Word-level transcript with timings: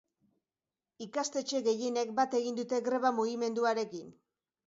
Ikastetxe 1.05 1.61
gehienek 1.67 2.15
bat 2.21 2.35
egin 2.41 2.57
dute 2.61 2.81
greba 2.87 3.13
mugimenduarekin. 3.21 4.09